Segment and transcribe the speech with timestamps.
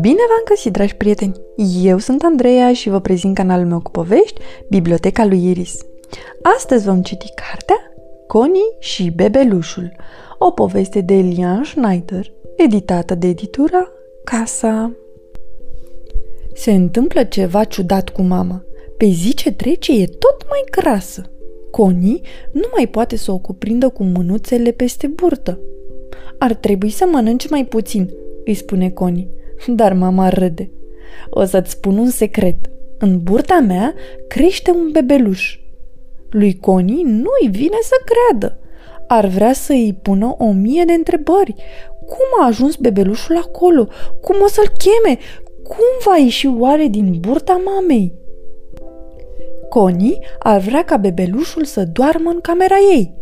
[0.00, 1.40] Bine v-am găsit, dragi prieteni!
[1.82, 5.80] Eu sunt Andreea și vă prezint canalul meu cu povești, Biblioteca lui Iris.
[6.56, 7.76] Astăzi vom citi cartea
[8.26, 9.92] Conii și bebelușul,
[10.38, 13.88] o poveste de Elian Schneider, editată de editura
[14.24, 14.92] Casa.
[16.54, 18.64] Se întâmplă ceva ciudat cu mama.
[18.96, 21.30] Pe zi ce trece e tot mai grasă.
[21.70, 25.58] Conii nu mai poate să o cuprindă cu mânuțele peste burtă.
[26.38, 28.10] Ar trebui să mănânci mai puțin,
[28.44, 30.70] îi spune Conii dar mama râde.
[31.30, 32.56] O să-ți spun un secret.
[32.98, 33.94] În burta mea
[34.28, 35.58] crește un bebeluș.
[36.30, 38.58] Lui Coni nu-i vine să creadă.
[39.06, 41.54] Ar vrea să îi pună o mie de întrebări.
[42.06, 43.88] Cum a ajuns bebelușul acolo?
[44.20, 45.18] Cum o să-l cheme?
[45.62, 48.14] Cum va ieși oare din burta mamei?
[49.70, 53.14] Coni ar vrea ca bebelușul să doarmă în camera ei.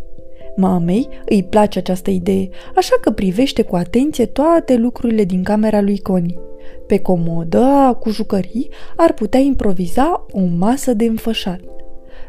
[0.55, 5.99] Mamei îi place această idee, așa că privește cu atenție toate lucrurile din camera lui
[5.99, 6.39] Coni.
[6.87, 11.59] Pe comodă, cu jucării, ar putea improviza o masă de înfășat.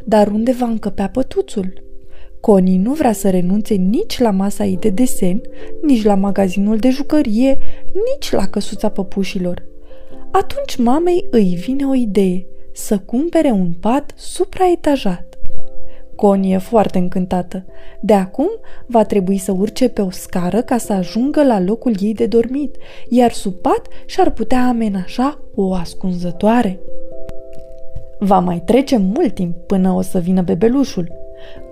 [0.04, 1.82] Dar unde va încăpea pătuțul?
[2.40, 5.40] Coni nu vrea să renunțe nici la masa ei de desen,
[5.82, 7.58] nici la magazinul de jucărie,
[7.92, 9.62] nici la căsuța păpușilor.
[10.30, 15.30] Atunci mamei îi vine o idee, să cumpere un pat supraetajat.
[16.20, 17.64] Connie e foarte încântată.
[18.00, 18.48] De acum
[18.86, 22.76] va trebui să urce pe o scară ca să ajungă la locul ei de dormit,
[23.08, 26.80] iar sub pat și-ar putea amenaja o ascunzătoare.
[28.18, 31.12] Va mai trece mult timp până o să vină bebelușul.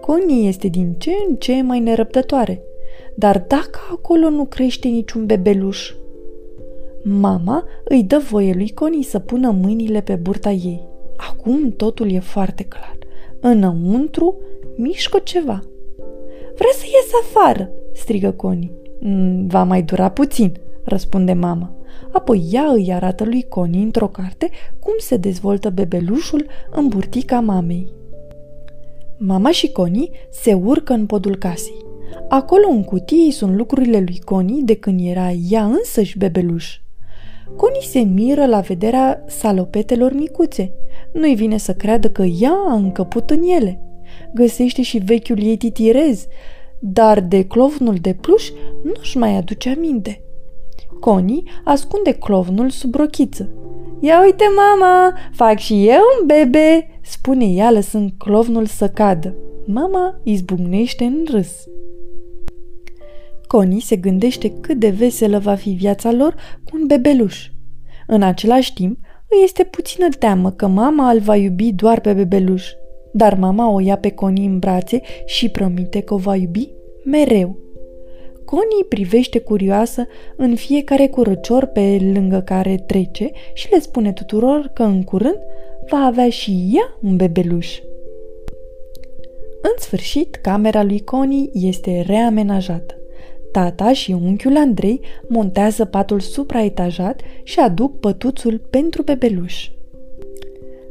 [0.01, 2.63] Connie este din ce în ce mai nerăbdătoare.
[3.15, 5.93] Dar dacă acolo nu crește niciun bebeluș?
[7.05, 10.89] Mama îi dă voie lui Connie să pună mâinile pe burta ei.
[11.17, 12.99] Acum totul e foarte clar.
[13.41, 14.39] Înăuntru
[14.77, 15.63] mișcă ceva.
[16.55, 18.73] Vrea să ies afară, strigă Coni.
[19.01, 20.53] Mm, va mai dura puțin,
[20.85, 21.77] răspunde mama.
[22.13, 27.93] Apoi ea îi arată lui Coni într-o carte cum se dezvoltă bebelușul în burtica mamei.
[29.19, 31.87] Mama și Coni se urcă în podul casei.
[32.29, 36.81] Acolo în cutii sunt lucrurile lui Coni de când era ea însăși bebeluș.
[37.57, 40.73] Coni se miră la vederea salopetelor micuțe–
[41.13, 43.81] nu-i vine să creadă că ea a încăput în ele.
[44.35, 46.27] Găsește și vechiul ei titirez,
[46.79, 48.51] dar de clovnul de pluș
[48.83, 50.23] nu-și mai aduce aminte.
[51.01, 53.49] Connie ascunde clovnul sub rochiță.
[54.01, 59.37] Ia uite, mama, fac și eu un bebe, spune ea lăsând clovnul să cadă.
[59.67, 61.67] Mama izbucnește în râs.
[63.49, 67.51] Connie se gândește cât de veselă va fi viața lor cu un bebeluș.
[68.07, 68.99] În același timp,
[69.29, 72.67] îi este puțină teamă că mama îl va iubi doar pe bebeluș,
[73.13, 76.69] dar mama o ia pe Connie în brațe și promite că o va iubi
[77.05, 77.59] mereu.
[78.45, 84.83] Connie privește curioasă în fiecare curăcior pe lângă care trece și le spune tuturor că
[84.83, 85.41] în curând
[85.91, 87.79] va avea și ea un bebeluș.
[89.63, 92.98] În sfârșit, camera lui Connie este reamenajată.
[93.53, 99.71] Tata și unchiul Andrei montează patul supraetajat și aduc pătuțul pentru bebeluș.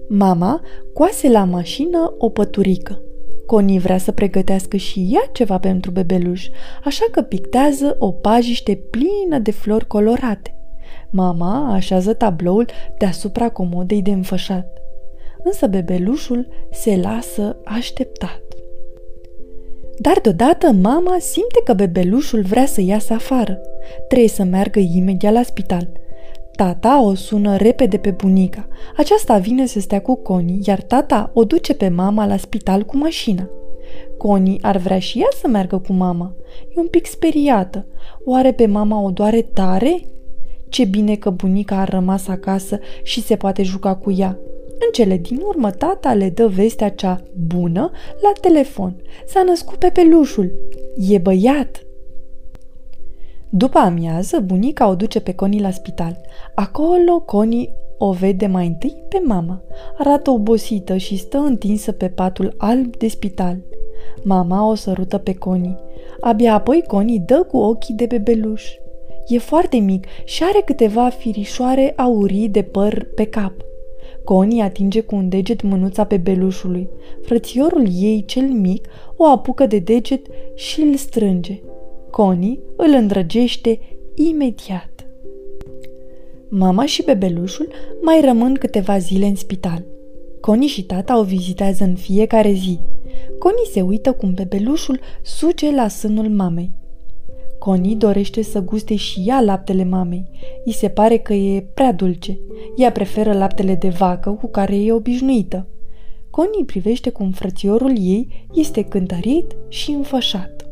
[0.10, 0.62] Mama
[0.94, 3.02] coase la mașină o păturică.
[3.46, 6.48] Coni vrea să pregătească și ea ceva pentru bebeluș,
[6.84, 10.56] așa că pictează o pajiște plină de flori colorate.
[11.10, 12.66] Mama așează tabloul
[12.98, 14.82] deasupra comodei de înfășat.
[15.44, 18.47] Însă bebelușul se lasă așteptat.
[20.00, 23.60] Dar deodată mama simte că bebelușul vrea să iasă afară.
[24.08, 25.90] Trebuie să meargă imediat la spital.
[26.56, 28.68] Tata o sună repede pe bunica.
[28.98, 32.98] Aceasta vine să stea cu Coni, iar tata o duce pe mama la spital cu
[32.98, 33.50] mașina.
[34.18, 36.36] Coni ar vrea și ea să meargă cu mama.
[36.76, 37.86] E un pic speriată.
[38.26, 40.02] Oare pe mama o doare tare?
[40.70, 44.40] Ce bine că bunica a rămas acasă și se poate juca cu ea.
[44.80, 49.02] În cele din urmă, tata le dă vestea cea bună la telefon.
[49.26, 50.52] S-a născut pe pelușul.
[51.10, 51.82] E băiat!
[53.50, 56.22] După amiază, bunica o duce pe Coni la spital.
[56.56, 59.62] Acolo, Coni o vede mai întâi pe mama.
[59.98, 63.58] Arată obosită și stă întinsă pe patul alb de spital.
[64.24, 65.78] Mama o sărută pe Coni.
[66.20, 68.74] Abia apoi Coni dă cu ochii de bebeluș.
[69.28, 73.54] E foarte mic și are câteva firișoare aurii de păr pe cap.
[74.28, 76.90] Connie atinge cu un deget mânuța pe belușului.
[77.22, 80.26] Frățiorul ei, cel mic, o apucă de deget
[80.56, 81.62] și îl strânge.
[82.12, 83.80] Connie îl îndrăgește
[84.16, 85.08] imediat.
[86.50, 87.68] Mama și bebelușul
[88.02, 89.86] mai rămân câteva zile în spital.
[90.42, 92.80] Connie și tata o vizitează în fiecare zi.
[93.40, 96.72] Connie se uită cum bebelușul suge la sânul mamei.
[97.60, 100.30] Connie dorește să guste și ea laptele mamei.
[100.66, 102.40] I se pare că e prea dulce.
[102.76, 105.68] Ea preferă laptele de vacă cu care e obișnuită.
[106.30, 110.68] Connie privește cum frățiorul ei este cântărit și înfășat.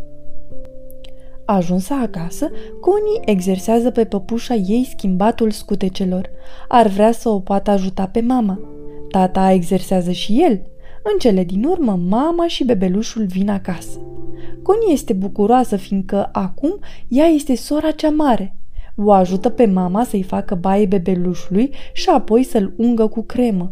[1.46, 2.50] Ajunsă acasă,
[2.80, 6.30] Connie exersează pe păpușa ei schimbatul scutecelor.
[6.68, 8.60] Ar vrea să o poată ajuta pe mama.
[9.10, 10.62] Tata exersează și el.
[11.04, 14.00] În cele din urmă, mama și bebelușul vin acasă.
[14.66, 18.56] Connie este bucuroasă fiindcă acum ea este sora cea mare.
[18.96, 23.72] O ajută pe mama să-i facă baie bebelușului și apoi să-l ungă cu cremă.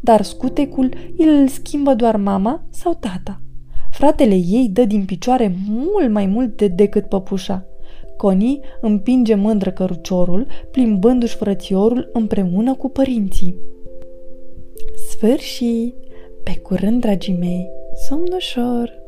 [0.00, 3.40] Dar scutecul îl schimbă doar mama sau tata.
[3.90, 7.66] Fratele ei dă din picioare mult mai mult de decât păpușa.
[8.16, 13.56] Connie împinge mândră căruciorul, plimbându-și frățiorul împreună cu părinții.
[15.08, 15.94] Sfârșit!
[16.42, 17.68] Pe curând, dragii mei,
[18.08, 19.03] somn ușor!